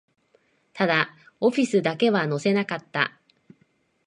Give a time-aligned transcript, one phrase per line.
[0.73, 3.21] ただ、オフィスだけは乗せなかった